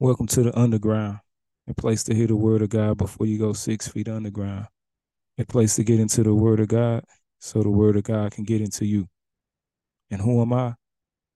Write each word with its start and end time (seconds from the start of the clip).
Welcome 0.00 0.28
to 0.28 0.44
the 0.44 0.56
underground, 0.56 1.18
a 1.66 1.74
place 1.74 2.04
to 2.04 2.14
hear 2.14 2.28
the 2.28 2.36
word 2.36 2.62
of 2.62 2.68
God 2.68 2.98
before 2.98 3.26
you 3.26 3.36
go 3.36 3.52
six 3.52 3.88
feet 3.88 4.06
underground, 4.06 4.68
a 5.38 5.44
place 5.44 5.74
to 5.74 5.82
get 5.82 5.98
into 5.98 6.22
the 6.22 6.32
word 6.32 6.60
of 6.60 6.68
God 6.68 7.02
so 7.40 7.64
the 7.64 7.68
word 7.68 7.96
of 7.96 8.04
God 8.04 8.30
can 8.30 8.44
get 8.44 8.60
into 8.60 8.86
you. 8.86 9.08
And 10.08 10.20
who 10.20 10.40
am 10.40 10.52
I? 10.52 10.74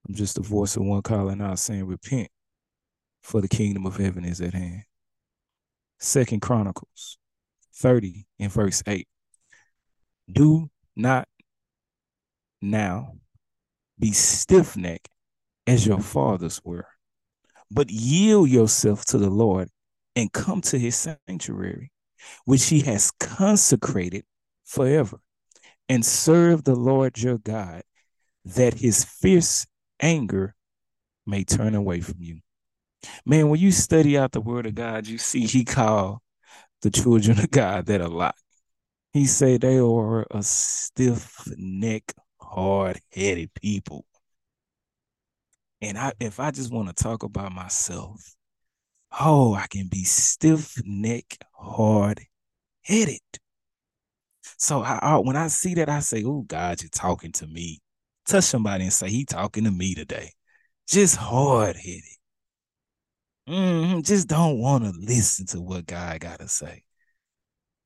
I'm 0.06 0.14
just 0.14 0.36
the 0.36 0.42
voice 0.42 0.76
of 0.76 0.84
one 0.84 1.02
calling 1.02 1.40
out 1.40 1.58
saying, 1.58 1.86
Repent, 1.88 2.28
for 3.20 3.40
the 3.40 3.48
kingdom 3.48 3.84
of 3.84 3.96
heaven 3.96 4.24
is 4.24 4.40
at 4.40 4.54
hand. 4.54 4.84
Second 5.98 6.40
Chronicles 6.40 7.18
30 7.74 8.26
in 8.38 8.48
verse 8.48 8.80
8. 8.86 9.08
Do 10.30 10.70
not 10.94 11.26
now 12.60 13.14
be 13.98 14.12
stiff 14.12 14.76
necked 14.76 15.08
as 15.66 15.84
your 15.84 15.98
fathers 15.98 16.60
were, 16.62 16.86
but 17.72 17.90
yield 17.90 18.48
yourself 18.48 19.04
to 19.06 19.18
the 19.18 19.30
Lord 19.30 19.68
and 20.14 20.32
come 20.32 20.60
to 20.62 20.78
his 20.78 20.96
sanctuary, 20.96 21.90
which 22.44 22.66
he 22.66 22.80
has 22.80 23.10
consecrated 23.18 24.24
forever, 24.64 25.18
and 25.88 26.04
serve 26.04 26.64
the 26.64 26.74
Lord 26.74 27.18
your 27.18 27.38
God, 27.38 27.82
that 28.44 28.74
his 28.74 29.04
fierce 29.04 29.66
anger 30.00 30.54
may 31.26 31.44
turn 31.44 31.74
away 31.74 32.00
from 32.00 32.16
you. 32.20 32.40
Man, 33.24 33.48
when 33.48 33.60
you 33.60 33.72
study 33.72 34.18
out 34.18 34.32
the 34.32 34.40
word 34.40 34.66
of 34.66 34.74
God, 34.74 35.06
you 35.06 35.18
see 35.18 35.46
he 35.46 35.64
called 35.64 36.18
the 36.82 36.90
children 36.90 37.38
of 37.38 37.50
God 37.50 37.86
that 37.86 38.00
a 38.00 38.08
lot. 38.08 38.34
He 39.12 39.26
said 39.26 39.60
they 39.60 39.78
are 39.78 40.26
a 40.30 40.42
stiff 40.42 41.46
neck, 41.56 42.12
hard 42.40 43.00
headed 43.12 43.52
people. 43.54 44.04
And 45.82 45.98
I 45.98 46.12
if 46.20 46.38
I 46.40 46.52
just 46.52 46.72
want 46.72 46.88
to 46.88 47.04
talk 47.04 47.24
about 47.24 47.52
myself, 47.52 48.36
oh, 49.20 49.54
I 49.54 49.66
can 49.68 49.88
be 49.88 50.04
stiff 50.04 50.80
neck, 50.84 51.38
hard 51.52 52.20
headed. 52.82 53.18
So 54.58 54.82
I, 54.82 54.98
I, 55.02 55.16
when 55.18 55.36
I 55.36 55.48
see 55.48 55.74
that, 55.74 55.88
I 55.88 55.98
say, 56.00 56.22
"Oh 56.24 56.42
God, 56.42 56.80
you're 56.82 56.88
talking 56.90 57.32
to 57.32 57.46
me." 57.48 57.80
Touch 58.26 58.44
somebody 58.44 58.84
and 58.84 58.92
say, 58.92 59.10
"He 59.10 59.24
talking 59.24 59.64
to 59.64 59.72
me 59.72 59.94
today." 59.94 60.30
Just 60.88 61.16
hard 61.16 61.76
headed. 61.76 62.02
Mm-hmm. 63.48 64.00
Just 64.02 64.28
don't 64.28 64.58
want 64.58 64.84
to 64.84 64.92
listen 64.96 65.46
to 65.46 65.60
what 65.60 65.86
God 65.86 66.20
got 66.20 66.38
to 66.38 66.48
say. 66.48 66.84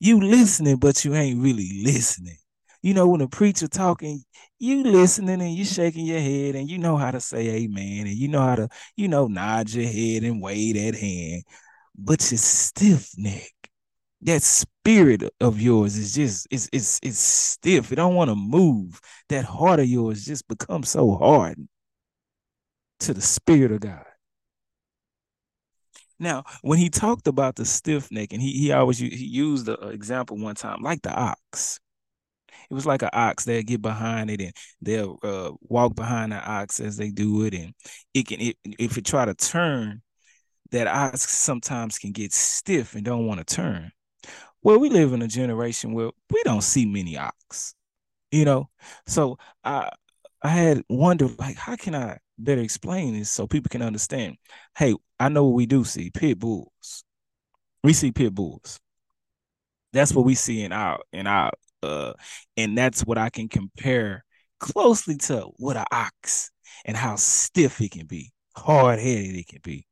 You 0.01 0.21
listening, 0.21 0.77
but 0.77 1.05
you 1.05 1.15
ain't 1.15 1.43
really 1.43 1.83
listening. 1.83 2.37
You 2.87 2.95
know, 2.95 3.09
when 3.09 3.21
a 3.21 3.27
preacher 3.27 3.67
talking, 3.67 4.23
you 4.61 4.85
listening 4.85 5.41
and 5.41 5.53
you 5.53 5.65
shaking 5.65 6.07
your 6.07 6.21
head 6.21 6.55
and 6.55 6.71
you 6.71 6.79
know 6.79 6.97
how 6.97 7.11
to 7.11 7.21
say 7.21 7.49
amen 7.49 8.07
and 8.07 8.17
you 8.17 8.29
know 8.29 8.41
how 8.43 8.55
to, 8.55 8.69
you 8.95 9.09
know, 9.09 9.27
nod 9.27 9.69
your 9.71 9.89
head 9.89 10.23
and 10.23 10.41
wave 10.41 10.77
that 10.77 10.95
hand, 10.97 11.43
but 11.99 12.31
you're 12.31 12.39
stiff 12.39 13.11
neck. 13.19 13.51
That 14.21 14.45
spirit 14.45 15.25
of 15.41 15.61
yours 15.61 15.97
is 15.97 16.15
just 16.15 16.47
it's 16.49 16.69
it's 16.73 17.01
it's 17.03 17.19
stiff. 17.19 17.91
It 17.91 17.97
don't 17.97 18.15
want 18.15 18.31
to 18.31 18.37
move. 18.37 19.01
That 19.31 19.47
heart 19.47 19.81
of 19.81 19.87
yours 19.87 20.25
just 20.25 20.47
becomes 20.47 20.89
so 20.89 21.17
hard 21.17 21.59
to 23.01 23.13
the 23.13 23.21
spirit 23.21 23.73
of 23.73 23.81
God. 23.81 24.07
Now, 26.21 26.45
when 26.63 26.79
he 26.79 26.89
talked 26.89 27.27
about 27.27 27.57
the 27.57 27.65
stiff 27.65 28.13
neck, 28.13 28.33
and 28.33 28.41
he 28.41 28.53
he 28.53 28.71
always 28.71 28.99
he 28.99 29.09
used 29.09 29.67
the 29.67 29.77
uh, 29.77 29.89
example 29.89 30.39
one 30.39 30.55
time, 30.55 30.83
like 30.83 31.03
the 31.03 31.13
ox. 31.13 31.81
It 32.71 32.75
was 32.75 32.87
like 32.87 33.03
an 33.03 33.11
ox. 33.13 33.45
They'll 33.45 33.63
get 33.63 33.83
behind 33.83 34.31
it 34.31 34.41
and 34.41 34.53
they'll 34.81 35.19
uh, 35.23 35.53
walk 35.63 35.95
behind 35.95 36.33
the 36.33 36.37
ox 36.37 36.81
as 36.81 36.97
they 36.97 37.11
do 37.11 37.45
it, 37.45 37.55
and 37.55 37.75
it 38.15 38.27
can 38.27 38.41
it, 38.41 38.57
if 38.79 38.99
it 38.99 39.05
try 39.05 39.25
to 39.25 39.35
turn, 39.35 40.03
that 40.71 40.87
ox 40.87 41.29
sometimes 41.31 41.99
can 41.99 42.13
get 42.13 42.33
stiff 42.33 42.95
and 42.95 43.05
don't 43.05 43.27
want 43.27 43.47
to 43.47 43.55
turn. 43.55 43.93
Well, 44.63 44.79
we 44.79 44.89
live 44.89 45.13
in 45.13 45.23
a 45.23 45.29
generation 45.29 45.93
where 45.93 46.11
we 46.31 46.43
don't 46.45 46.63
see 46.63 46.87
many 46.87 47.17
ox, 47.17 47.75
you 48.33 48.45
know. 48.45 48.69
So 49.07 49.39
I 49.63 49.91
I 50.43 50.49
had 50.49 50.83
wondered 50.89 51.39
like, 51.39 51.57
how 51.57 51.77
can 51.77 51.95
I 51.95 52.19
better 52.39 52.61
explain 52.61 53.15
this 53.19 53.31
so 53.31 53.47
people 53.47 53.69
can 53.69 53.83
understand? 53.83 54.37
Hey, 54.77 54.95
I 55.19 55.29
know 55.29 55.45
what 55.45 55.55
we 55.55 55.67
do 55.67 55.85
see 55.85 56.11
pit 56.11 56.39
bulls. 56.39 57.05
We 57.83 57.93
see 57.93 58.13
pit 58.13 58.35
bulls. 58.35 58.81
That's 59.93 60.13
what 60.13 60.27
we 60.27 60.35
see 60.35 60.63
in 60.63 60.73
our 60.73 61.01
in 61.13 61.27
our 61.27 61.53
uh 61.83 62.13
and 62.57 62.77
that's 62.77 63.03
what 63.03 63.19
I 63.19 63.31
can 63.31 63.49
compare 63.49 64.25
closely 64.61 65.17
to 65.17 65.51
what 65.57 65.77
an 65.77 65.85
ox 65.91 66.51
and 66.85 66.97
how 66.97 67.17
stiff 67.17 67.81
it 67.81 67.91
can 67.93 68.07
be, 68.07 68.33
hard 68.57 68.99
headed 68.99 69.37
it 69.37 69.49
can 69.49 69.61
be. 69.63 69.87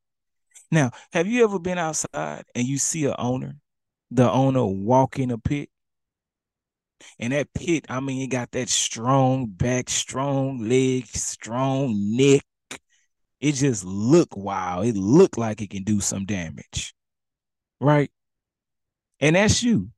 Now, 0.70 0.90
have 1.12 1.26
you 1.26 1.44
ever 1.44 1.58
been 1.58 1.78
outside 1.78 2.44
and 2.54 2.66
you 2.66 2.78
see 2.78 3.04
a 3.04 3.14
owner, 3.16 3.56
the 4.10 4.30
owner 4.30 4.64
walking 4.64 5.30
a 5.30 5.38
pit? 5.38 5.68
And 7.18 7.32
that 7.32 7.52
pit, 7.54 7.86
I 7.88 8.00
mean, 8.00 8.22
it 8.22 8.28
got 8.28 8.50
that 8.52 8.68
strong 8.68 9.46
back, 9.46 9.90
strong 9.90 10.68
leg, 10.68 11.06
strong 11.06 11.94
neck. 12.16 12.44
It 13.40 13.52
just 13.52 13.84
look 13.84 14.36
wild. 14.36 14.86
It 14.86 14.96
look 14.96 15.36
like 15.36 15.60
it 15.60 15.70
can 15.70 15.84
do 15.84 16.00
some 16.00 16.24
damage. 16.24 16.94
Right? 17.80 18.10
And 19.20 19.36
that's 19.36 19.62
you. 19.62 19.90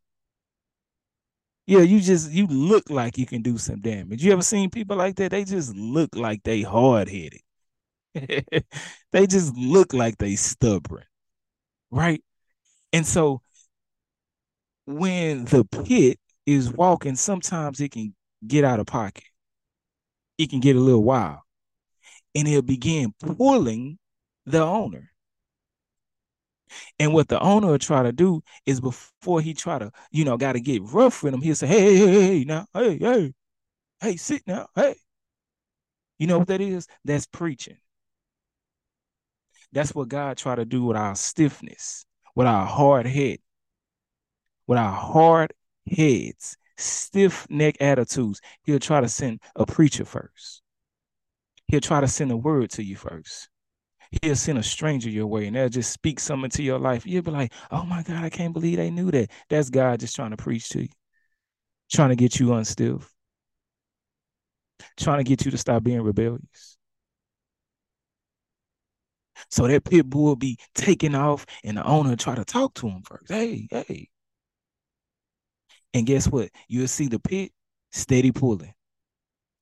Yeah, 1.67 1.81
you 1.81 2.01
just 2.01 2.31
you 2.31 2.47
look 2.47 2.91
like 2.91 3.19
you 3.19 3.27
can 3.27 3.43
do 3.43 3.59
some 3.59 3.81
damage. 3.81 4.25
You 4.25 4.33
ever 4.33 4.43
seen 4.43 4.71
people 4.71 4.97
like 4.97 5.17
that? 5.17 5.33
They 5.33 5.45
just 5.45 5.75
look 5.75 6.15
like 6.15 6.43
they 6.45 6.63
hard-headed. 6.63 7.41
they 9.13 9.27
just 9.27 9.55
look 9.57 9.93
like 9.93 10.17
they 10.19 10.37
stubborn. 10.37 11.05
Right? 11.91 12.23
And 12.93 13.05
so 13.07 13.43
when 14.87 15.45
the 15.47 15.65
pit 15.65 16.19
is 16.47 16.73
walking, 16.73 17.17
sometimes 17.17 17.81
it 17.81 17.91
can 17.91 18.15
get 18.47 18.65
out 18.65 18.81
of 18.81 18.87
pocket. 18.87 19.25
It 20.39 20.51
can 20.51 20.61
get 20.61 20.77
a 20.77 20.81
little 20.81 21.03
wild. 21.03 21.41
And 22.35 22.47
it'll 22.47 22.63
begin 22.63 23.13
pulling 23.19 23.99
the 24.45 24.63
owner. 24.63 25.11
And 26.99 27.13
what 27.13 27.29
the 27.29 27.41
owner 27.41 27.69
will 27.69 27.79
try 27.79 28.03
to 28.03 28.13
do 28.13 28.43
is 28.65 28.81
before 28.81 29.41
he 29.41 29.55
try 29.55 29.79
to, 29.79 29.91
you 30.11 30.25
know, 30.25 30.37
got 30.37 30.53
to 30.53 30.61
get 30.61 30.83
rough 30.83 31.23
with 31.23 31.35
him, 31.35 31.43
he'll 31.43 31.55
say, 31.55 31.67
hey, 31.67 31.97
hey, 31.97 32.23
hey, 32.39 32.45
now, 32.45 32.67
hey, 32.75 32.99
hey, 32.99 33.33
hey, 34.01 34.17
sit 34.17 34.43
now, 34.47 34.69
hey. 34.75 34.97
You 36.19 36.27
know 36.27 36.39
what 36.39 36.49
that 36.49 36.61
is? 36.61 36.87
That's 37.05 37.27
preaching. 37.27 37.77
That's 39.73 39.95
what 39.95 40.09
God 40.09 40.39
try 40.39 40.55
to 40.55 40.65
do 40.65 40.85
with 40.85 40.97
our 40.97 41.15
stiffness, 41.15 42.07
with 42.35 42.47
our 42.47 42.65
hard 42.65 43.07
head, 43.07 43.39
with 44.67 44.79
our 44.79 44.93
hard 44.93 45.53
heads, 45.91 46.57
stiff 46.79 47.47
neck 47.51 47.77
attitudes. 47.81 48.41
He'll 48.63 48.79
try 48.79 49.01
to 49.01 49.09
send 49.09 49.41
a 49.55 49.67
preacher 49.67 50.05
first. 50.05 50.63
He'll 51.67 51.81
try 51.81 52.01
to 52.01 52.09
send 52.09 52.31
a 52.31 52.37
word 52.37 52.71
to 52.71 52.83
you 52.83 52.97
first 52.97 53.49
he'll 54.23 54.37
send 54.37 54.59
a 54.59 54.63
stranger 54.63 55.11
your 55.11 55.27
way 55.27 55.47
and 55.47 55.57
they'll 55.57 55.69
just 55.69 55.93
speak 55.93 56.21
something 56.21 56.51
to 56.51 56.63
your 56.63 56.79
life. 56.79 57.07
You'll 57.07 57.23
be 57.23 57.31
like, 57.31 57.53
oh 57.71 57.85
my 57.85 58.03
God, 58.03 58.23
I 58.23 58.31
can't 58.31 58.53
believe 58.53 58.77
they 58.77 58.91
knew 58.91 59.11
that. 59.11 59.31
That's 59.49 59.71
God 59.71 60.01
just 60.01 60.17
trying 60.17 60.31
to 60.31 60.37
preach 60.37 60.69
to 60.71 60.83
you, 60.83 60.89
trying 61.91 62.11
to 62.11 62.17
get 62.17 62.39
you 62.39 62.49
unstiff, 62.49 63.09
trying 64.97 65.19
to 65.19 65.25
get 65.25 65.45
you 65.45 65.51
to 65.51 65.59
stop 65.59 65.83
being 65.83 66.03
rebellious. 66.03 66.77
So 69.51 69.67
that 69.67 69.85
pit 69.85 70.09
bull 70.09 70.37
be 70.37 70.59
taking 70.75 71.15
off 71.15 71.47
and 71.63 71.77
the 71.77 71.85
owner 71.85 72.17
try 72.17 72.35
to 72.35 72.45
talk 72.45 72.75
to 72.75 72.89
him 72.89 73.03
first. 73.03 73.31
Hey, 73.31 73.69
hey. 73.71 74.09
And 75.95 76.07
guess 76.07 76.29
what? 76.29 76.51
You'll 76.69 76.89
see 76.89 77.09
the 77.09 77.19
pit 77.19 77.53
steady 77.93 78.33
pulling. 78.33 78.75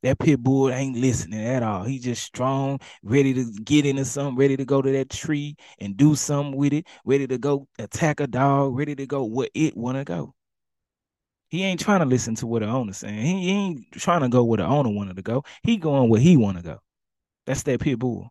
That 0.05 0.19
pit 0.19 0.43
bull 0.43 0.71
ain't 0.71 0.99
listening 0.99 1.47
at 1.47 1.63
all. 1.63 1.85
He 1.85 1.99
just 1.99 2.23
strong, 2.23 2.79
ready 3.03 3.33
to 3.33 3.51
get 3.65 3.87
into 3.87 4.05
something, 4.05 4.37
ready 4.37 4.55
to 4.55 4.67
go 4.67 4.83
to 4.83 4.93
that 4.93 5.09
tree 5.09 5.57
and 5.79 5.97
do 5.97 6.15
something 6.15 6.55
with 6.55 6.75
it, 6.75 6.87
ready 7.07 7.27
to 7.27 7.39
go 7.39 7.67
attack 7.79 8.21
a 8.21 8.27
dog, 8.27 8.77
ready 8.77 8.95
to 8.97 9.07
go 9.07 9.25
where 9.25 9.49
it 9.55 9.75
wanna 9.75 10.05
go. 10.05 10.35
He 11.49 11.65
ain't 11.65 11.81
trying 11.81 12.01
to 12.01 12.05
listen 12.05 12.35
to 12.37 12.47
what 12.47 12.61
the 12.61 12.69
owner's 12.69 12.99
saying. 12.99 13.19
He, 13.19 13.49
ain't 13.49 13.93
trying 13.93 14.21
to 14.21 14.29
go 14.29 14.45
where 14.45 14.59
the 14.59 14.67
owner 14.67 14.91
wanted 14.91 15.17
to 15.17 15.23
go. 15.23 15.43
He 15.63 15.79
going 15.79 16.11
where 16.11 16.21
he 16.21 16.37
wanna 16.37 16.61
go. 16.61 16.81
That's 17.47 17.63
that 17.63 17.81
pit 17.81 17.99
bull. 17.99 18.29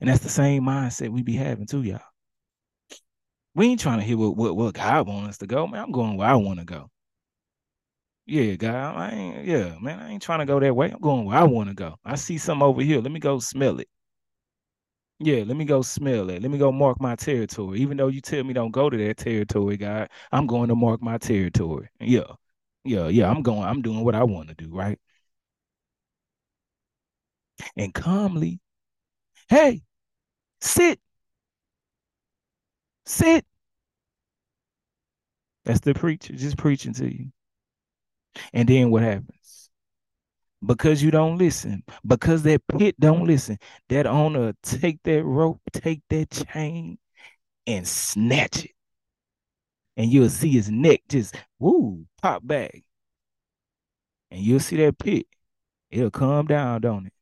And 0.00 0.08
that's 0.08 0.22
the 0.22 0.28
same 0.28 0.62
mindset 0.62 1.08
we 1.08 1.24
be 1.24 1.34
having 1.34 1.66
too, 1.66 1.82
y'all. 1.82 1.98
We 3.56 3.66
ain't 3.66 3.80
trying 3.80 3.98
to 3.98 4.04
hear 4.04 4.16
what, 4.16 4.36
what, 4.36 4.56
what 4.56 4.74
God 4.74 5.08
wants 5.08 5.30
us 5.30 5.38
to 5.38 5.48
go. 5.48 5.66
Man, 5.66 5.82
I'm 5.82 5.90
going 5.90 6.16
where 6.16 6.28
I 6.28 6.36
want 6.36 6.60
to 6.60 6.64
go. 6.64 6.88
Yeah, 8.26 8.54
guy. 8.56 8.92
I 8.92 9.10
ain't, 9.10 9.44
yeah, 9.46 9.78
man. 9.80 10.00
I 10.00 10.10
ain't 10.10 10.22
trying 10.22 10.40
to 10.40 10.46
go 10.46 10.58
that 10.60 10.74
way. 10.74 10.90
I'm 10.90 10.98
going 11.00 11.24
where 11.26 11.38
I 11.38 11.44
want 11.44 11.68
to 11.68 11.74
go. 11.74 11.96
I 12.04 12.16
see 12.16 12.38
something 12.38 12.62
over 12.66 12.82
here. 12.82 13.00
Let 13.00 13.12
me 13.12 13.20
go 13.20 13.38
smell 13.38 13.78
it. 13.80 13.88
Yeah, 15.18 15.44
let 15.46 15.56
me 15.56 15.64
go 15.64 15.80
smell 15.82 16.28
it. 16.30 16.42
Let 16.42 16.50
me 16.50 16.58
go 16.58 16.70
mark 16.70 17.00
my 17.00 17.16
territory. 17.16 17.80
Even 17.80 17.96
though 17.96 18.08
you 18.08 18.20
tell 18.20 18.44
me 18.44 18.52
don't 18.52 18.70
go 18.70 18.90
to 18.90 18.96
that 18.98 19.16
territory, 19.16 19.76
guy, 19.78 20.08
I'm 20.30 20.46
going 20.46 20.68
to 20.68 20.74
mark 20.76 21.00
my 21.02 21.16
territory. 21.18 21.88
Yeah. 22.00 22.34
Yeah, 22.84 23.08
yeah. 23.08 23.30
I'm 23.30 23.42
going, 23.42 23.62
I'm 23.62 23.80
doing 23.82 24.04
what 24.04 24.14
I 24.14 24.24
want 24.24 24.48
to 24.48 24.54
do, 24.54 24.68
right? 24.70 24.98
And 27.76 27.94
calmly, 27.94 28.60
hey, 29.48 29.82
sit. 30.60 31.00
Sit. 33.06 33.46
That's 35.64 35.80
the 35.80 35.92
preacher 35.92 36.34
just 36.34 36.56
preaching 36.56 36.94
to 36.94 37.14
you. 37.14 37.30
And 38.52 38.68
then 38.68 38.90
what 38.90 39.02
happens? 39.02 39.70
Because 40.64 41.02
you 41.02 41.10
don't 41.10 41.38
listen, 41.38 41.82
because 42.06 42.42
that 42.44 42.62
pit 42.66 42.96
don't 42.98 43.24
listen, 43.24 43.58
that 43.88 44.06
owner 44.06 44.54
take 44.62 45.02
that 45.04 45.22
rope, 45.22 45.60
take 45.72 46.02
that 46.08 46.30
chain, 46.30 46.98
and 47.66 47.86
snatch 47.86 48.64
it. 48.64 48.70
And 49.96 50.10
you'll 50.10 50.30
see 50.30 50.50
his 50.50 50.70
neck 50.70 51.02
just 51.08 51.36
woo 51.58 52.06
pop 52.22 52.46
back. 52.46 52.82
And 54.30 54.40
you'll 54.40 54.60
see 54.60 54.76
that 54.76 54.98
pit. 54.98 55.26
It'll 55.90 56.10
calm 56.10 56.46
down, 56.46 56.80
don't 56.80 57.06
it? 57.06 57.12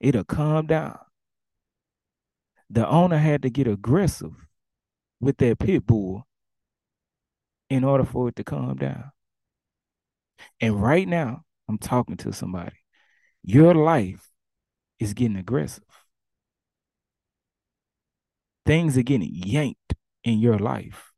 It'll 0.00 0.24
calm 0.24 0.66
down. 0.66 0.98
The 2.70 2.88
owner 2.88 3.18
had 3.18 3.42
to 3.42 3.50
get 3.50 3.66
aggressive 3.66 4.32
with 5.20 5.36
that 5.38 5.58
pit 5.58 5.86
bull 5.86 6.26
in 7.70 7.84
order 7.84 8.04
for 8.04 8.28
it 8.28 8.36
to 8.36 8.44
calm 8.44 8.76
down. 8.76 9.12
And 10.60 10.82
right 10.82 11.06
now, 11.08 11.44
I'm 11.68 11.78
talking 11.78 12.16
to 12.18 12.32
somebody. 12.32 12.76
Your 13.42 13.74
life 13.74 14.28
is 14.98 15.14
getting 15.14 15.36
aggressive. 15.36 15.84
Things 18.66 18.98
are 18.98 19.02
getting 19.02 19.30
yanked 19.32 19.94
in 20.24 20.40
your 20.40 20.58
life. 20.58 21.12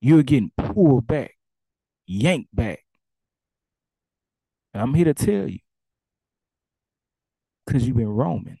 You're 0.00 0.22
getting 0.22 0.50
pulled 0.56 1.06
back, 1.06 1.36
yanked 2.06 2.54
back. 2.54 2.80
And 4.74 4.82
I'm 4.82 4.94
here 4.94 5.06
to 5.06 5.14
tell 5.14 5.48
you 5.48 5.60
because 7.64 7.86
you've 7.86 7.96
been 7.96 8.08
roaming. 8.08 8.58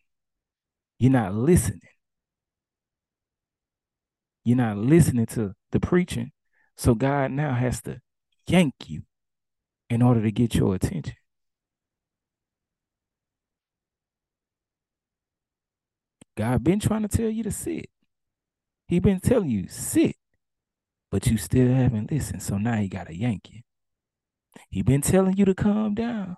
You're 0.98 1.12
not 1.12 1.34
listening. 1.34 1.80
You're 4.46 4.56
not 4.56 4.78
listening 4.78 5.26
to 5.26 5.54
the 5.72 5.80
preaching. 5.80 6.30
So 6.76 6.94
God 6.94 7.32
now 7.32 7.52
has 7.54 7.82
to 7.82 8.00
yank 8.46 8.74
you 8.84 9.02
in 9.90 10.02
order 10.02 10.22
to 10.22 10.30
get 10.30 10.54
your 10.54 10.76
attention. 10.76 11.16
God 16.36 16.62
been 16.62 16.78
trying 16.78 17.02
to 17.02 17.08
tell 17.08 17.28
you 17.28 17.42
to 17.42 17.50
sit. 17.50 17.86
He 18.86 19.00
been 19.00 19.18
telling 19.18 19.50
you 19.50 19.66
sit, 19.66 20.14
but 21.10 21.26
you 21.26 21.38
still 21.38 21.74
haven't 21.74 22.12
listened. 22.12 22.44
So 22.44 22.56
now 22.56 22.76
he 22.76 22.86
got 22.86 23.08
to 23.08 23.18
yank 23.18 23.50
you. 23.50 23.62
He 24.70 24.82
been 24.82 25.02
telling 25.02 25.36
you 25.36 25.44
to 25.44 25.56
calm 25.56 25.94
down, 25.94 26.36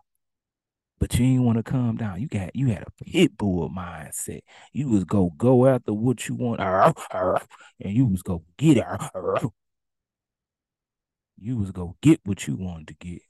but 0.99 1.19
you 1.19 1.25
ain't 1.27 1.43
want 1.43 1.59
to 1.59 1.63
calm 1.63 1.97
down. 1.97 2.21
You 2.21 2.29
got 2.29 2.55
you 2.57 2.69
had 2.69 2.83
a 2.83 3.05
pit 3.05 3.37
bull 3.37 3.71
mindset. 3.71 4.41
You 4.73 4.89
was 4.89 5.05
go 5.05 5.33
go 5.37 5.67
after 5.67 5.93
what 5.93 6.29
you 6.29 6.35
want, 6.35 6.61
and 6.61 7.93
you 7.95 8.07
was 8.07 8.23
go 8.23 8.43
get 8.57 8.79
it. 8.79 8.85
You 11.39 11.57
was 11.57 11.71
go 11.71 11.97
get 12.03 12.21
what 12.25 12.47
you 12.47 12.57
wanted 12.57 12.89
to 12.89 12.95
get, 12.95 13.23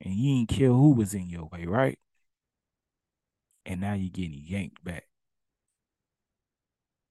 and 0.00 0.14
you 0.14 0.36
didn't 0.36 0.50
care 0.50 0.68
who 0.68 0.92
was 0.92 1.14
in 1.14 1.28
your 1.28 1.46
way, 1.46 1.66
right? 1.66 1.98
And 3.66 3.80
now 3.80 3.94
you're 3.94 4.10
getting 4.10 4.42
yanked 4.44 4.82
back. 4.84 5.04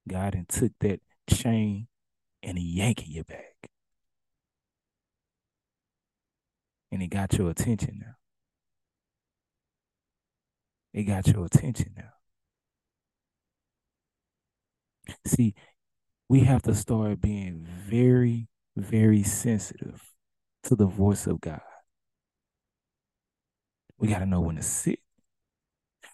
God 0.08 0.36
and 0.36 0.48
took 0.50 0.72
that 0.80 1.02
chain 1.30 1.88
and 2.44 2.58
he 2.58 2.78
yanking 2.78 3.12
you 3.12 3.24
back. 3.24 3.70
And 6.92 7.02
he 7.02 7.08
got 7.08 7.34
your 7.34 7.50
attention 7.50 8.00
now. 8.02 8.16
It 10.94 11.04
got 11.04 11.28
your 11.28 11.46
attention 11.46 11.94
now. 11.96 12.14
See, 15.26 15.56
we 16.30 16.42
have 16.42 16.62
to 16.64 16.76
start 16.76 17.22
being 17.22 17.66
very, 17.66 18.48
very 18.76 19.24
sensitive 19.24 20.02
to 20.64 20.76
the 20.76 20.86
voice 20.86 21.28
of 21.28 21.42
God. 21.42 21.62
We 23.98 24.08
got 24.08 24.20
to 24.20 24.26
know 24.26 24.42
when 24.42 24.56
to 24.56 24.64
sit. 24.64 25.00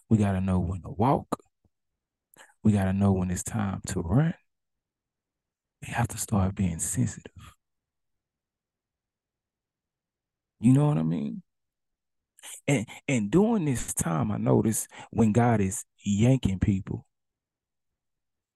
We 0.08 0.18
got 0.18 0.32
to 0.32 0.40
know 0.40 0.58
when 0.58 0.82
to 0.82 0.90
walk. 0.90 1.40
We 2.62 2.72
got 2.72 2.84
to 2.84 2.92
know 2.92 3.12
when 3.12 3.30
it's 3.30 3.42
time 3.42 3.80
to 3.88 4.00
run. 4.00 4.34
We 5.82 5.88
have 5.92 6.08
to 6.08 6.18
start 6.18 6.54
being 6.54 6.78
sensitive. 6.78 7.54
You 10.60 10.72
know 10.72 10.86
what 10.86 10.98
I 10.98 11.02
mean? 11.02 11.42
And 12.66 12.86
and 13.06 13.30
during 13.30 13.64
this 13.64 13.94
time, 13.94 14.30
I 14.30 14.38
notice 14.38 14.88
when 15.10 15.32
God 15.32 15.60
is 15.60 15.84
yanking 16.04 16.58
people 16.58 17.06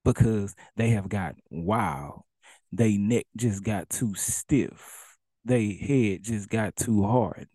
because 0.05 0.55
they 0.77 0.91
have 0.91 1.09
got 1.09 1.37
wild, 1.51 2.23
they 2.73 2.97
neck 2.97 3.27
just 3.37 3.63
got 3.63 3.89
too 3.91 4.15
stiff, 4.15 5.17
they 5.45 5.75
head 5.75 6.23
just 6.23 6.49
got 6.49 6.77
too 6.77 7.03
hard. 7.05 7.49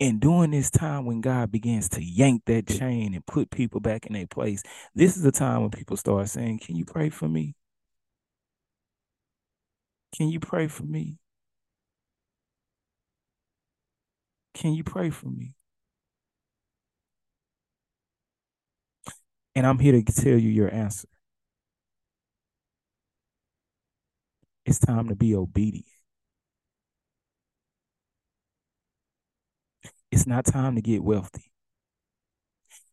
And 0.00 0.20
during 0.20 0.50
this 0.50 0.70
time 0.70 1.06
when 1.06 1.20
God 1.20 1.50
begins 1.52 1.88
to 1.90 2.02
yank 2.02 2.42
that 2.46 2.66
chain 2.66 3.14
and 3.14 3.24
put 3.26 3.50
people 3.50 3.80
back 3.80 4.06
in 4.06 4.12
their 4.12 4.26
place, 4.26 4.62
this 4.94 5.16
is 5.16 5.22
the 5.22 5.32
time 5.32 5.62
when 5.62 5.70
people 5.70 5.96
start 5.96 6.28
saying, 6.28 6.60
Can 6.60 6.76
you 6.76 6.84
pray 6.84 7.10
for 7.10 7.28
me? 7.28 7.54
Can 10.16 10.28
you 10.28 10.40
pray 10.40 10.68
for 10.68 10.84
me? 10.84 11.18
Can 14.54 14.72
you 14.72 14.84
pray 14.84 15.10
for 15.10 15.28
me? 15.28 15.54
And 19.54 19.66
I'm 19.66 19.78
here 19.78 19.92
to 19.92 20.02
tell 20.02 20.38
you 20.38 20.48
your 20.48 20.72
answer. 20.72 21.08
It's 24.64 24.78
time 24.78 25.08
to 25.08 25.14
be 25.14 25.34
obedient. 25.34 25.86
It's 30.10 30.26
not 30.26 30.44
time 30.46 30.76
to 30.76 30.80
get 30.80 31.02
wealthy. 31.02 31.50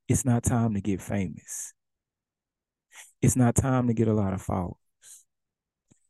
It's 0.07 0.25
not 0.25 0.43
time 0.43 0.73
to 0.73 0.81
get 0.81 1.01
famous. 1.01 1.73
It's 3.21 3.35
not 3.35 3.55
time 3.55 3.87
to 3.87 3.93
get 3.93 4.07
a 4.07 4.13
lot 4.13 4.33
of 4.33 4.41
followers. 4.41 4.75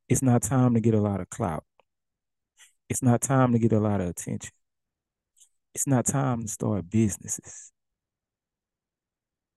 It's 0.09 0.21
not 0.21 0.41
time 0.41 0.73
to 0.73 0.79
get 0.79 0.93
a 0.93 1.01
lot 1.01 1.19
of 1.19 1.29
clout. 1.29 1.65
It's 2.89 3.03
not 3.03 3.21
time 3.21 3.53
to 3.53 3.59
get 3.59 3.73
a 3.73 3.79
lot 3.79 4.01
of 4.01 4.09
attention. 4.09 4.51
It's 5.73 5.87
not 5.87 6.05
time 6.05 6.41
to 6.43 6.47
start 6.47 6.89
businesses. 6.89 7.71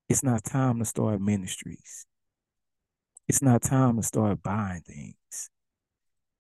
It's 0.09 0.23
not 0.23 0.45
time 0.45 0.79
to 0.79 0.85
start 0.85 1.21
ministries. 1.21 2.07
It's 3.27 3.43
not 3.43 3.63
time 3.63 3.97
to 3.97 4.03
start 4.03 4.43
buying 4.43 4.83
things. 4.83 5.51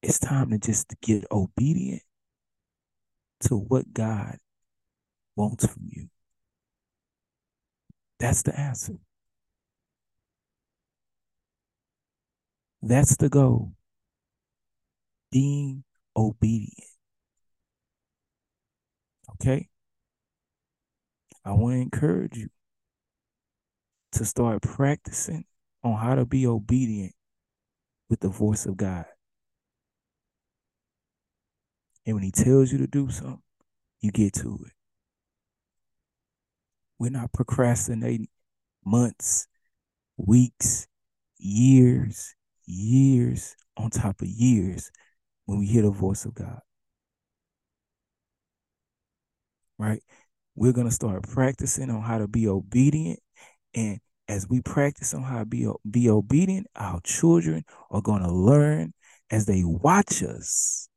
It's 0.02 0.18
time 0.18 0.50
to 0.50 0.58
just 0.58 0.94
get 1.00 1.24
obedient 1.30 2.02
to 3.40 3.56
what 3.56 3.92
God 3.92 4.38
wants 5.34 5.66
from 5.66 5.88
you. 5.88 6.08
That's 8.20 8.42
the 8.42 8.58
answer. 8.58 8.98
That's 12.82 13.16
the 13.16 13.28
goal. 13.28 13.72
Being 15.32 15.84
obedient. 16.16 16.93
Okay? 19.40 19.68
I 21.44 21.52
want 21.52 21.74
to 21.74 21.80
encourage 21.80 22.36
you 22.36 22.48
to 24.12 24.24
start 24.24 24.62
practicing 24.62 25.44
on 25.82 25.96
how 25.96 26.14
to 26.14 26.24
be 26.24 26.46
obedient 26.46 27.12
with 28.08 28.20
the 28.20 28.28
voice 28.28 28.64
of 28.64 28.76
God. 28.76 29.04
And 32.06 32.14
when 32.14 32.22
he 32.22 32.30
tells 32.30 32.70
you 32.70 32.78
to 32.78 32.86
do 32.86 33.10
something, 33.10 33.42
you 34.00 34.10
get 34.10 34.34
to 34.34 34.60
it. 34.66 34.72
We're 36.98 37.10
not 37.10 37.32
procrastinating 37.32 38.28
months, 38.84 39.46
weeks, 40.16 40.86
years, 41.38 42.34
years 42.66 43.56
on 43.76 43.90
top 43.90 44.22
of 44.22 44.28
years 44.28 44.90
when 45.46 45.58
we 45.58 45.66
hear 45.66 45.82
the 45.82 45.90
voice 45.90 46.24
of 46.24 46.34
God. 46.34 46.60
Right? 49.84 50.02
We're 50.54 50.72
going 50.72 50.88
to 50.88 50.94
start 50.94 51.22
practicing 51.28 51.90
on 51.90 52.02
how 52.02 52.18
to 52.18 52.28
be 52.28 52.48
obedient. 52.48 53.20
And 53.74 53.98
as 54.28 54.48
we 54.48 54.60
practice 54.62 55.12
on 55.14 55.22
how 55.22 55.40
to 55.40 55.44
be, 55.44 55.68
be 55.90 56.08
obedient, 56.08 56.68
our 56.76 57.00
children 57.02 57.64
are 57.90 58.02
going 58.02 58.22
to 58.22 58.32
learn 58.32 58.94
as 59.30 59.46
they 59.46 59.62
watch 59.64 60.22
us 60.22 60.88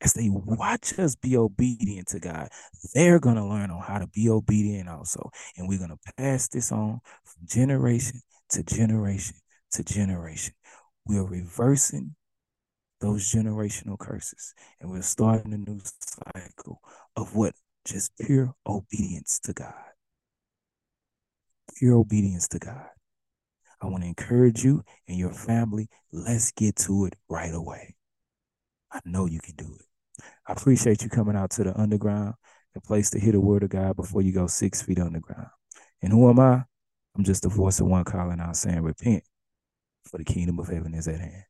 as 0.00 0.14
they 0.14 0.28
watch 0.30 0.98
us 0.98 1.14
be 1.14 1.36
obedient 1.36 2.08
to 2.08 2.20
God, 2.20 2.48
they're 2.94 3.20
going 3.20 3.36
to 3.36 3.44
learn 3.44 3.70
on 3.70 3.82
how 3.82 3.98
to 3.98 4.06
be 4.06 4.28
obedient 4.28 4.88
also. 4.88 5.30
And 5.56 5.68
we're 5.68 5.78
going 5.78 5.90
to 5.90 6.12
pass 6.16 6.48
this 6.48 6.72
on 6.72 7.00
from 7.24 7.46
generation 7.46 8.20
to 8.50 8.62
generation 8.62 9.36
to 9.72 9.84
generation. 9.84 10.54
We 11.06 11.18
are 11.18 11.26
reversing 11.26 12.14
those 13.00 13.30
generational 13.30 13.98
curses 13.98 14.54
and 14.80 14.90
we're 14.90 15.02
starting 15.02 15.52
a 15.52 15.58
new 15.58 15.80
cycle 16.00 16.80
of 17.16 17.34
what? 17.34 17.54
Just 17.84 18.12
pure 18.18 18.54
obedience 18.66 19.40
to 19.40 19.52
God. 19.52 19.74
Pure 21.76 21.96
obedience 21.96 22.48
to 22.48 22.58
God. 22.58 22.86
I 23.80 23.86
want 23.86 24.02
to 24.02 24.08
encourage 24.08 24.62
you 24.62 24.82
and 25.08 25.18
your 25.18 25.32
family. 25.32 25.88
Let's 26.12 26.52
get 26.52 26.76
to 26.76 27.06
it 27.06 27.16
right 27.28 27.54
away. 27.54 27.94
I 28.92 29.00
know 29.04 29.26
you 29.26 29.40
can 29.40 29.54
do 29.54 29.74
it. 29.78 30.22
I 30.46 30.52
appreciate 30.52 31.02
you 31.02 31.08
coming 31.08 31.36
out 31.36 31.50
to 31.52 31.64
the 31.64 31.80
underground, 31.80 32.34
the 32.74 32.80
place 32.80 33.10
to 33.10 33.20
hear 33.20 33.32
the 33.32 33.40
word 33.40 33.62
of 33.62 33.70
God 33.70 33.96
before 33.96 34.20
you 34.20 34.32
go 34.32 34.46
six 34.46 34.82
feet 34.82 34.98
underground. 34.98 35.48
And 36.02 36.12
who 36.12 36.28
am 36.28 36.40
I? 36.40 36.64
I'm 37.16 37.24
just 37.24 37.42
the 37.42 37.48
voice 37.48 37.80
of 37.80 37.86
one 37.86 38.04
calling 38.04 38.40
out 38.40 38.56
saying, 38.56 38.82
Repent, 38.82 39.24
for 40.04 40.18
the 40.18 40.24
kingdom 40.24 40.58
of 40.58 40.68
heaven 40.68 40.94
is 40.94 41.08
at 41.08 41.20
hand. 41.20 41.44